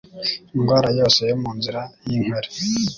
Indwara 0.55 0.87
yose 0.99 1.19
yo 1.31 1.35
mu 1.41 1.51
nzira 1.57 1.81
y'inkari 2.07 2.49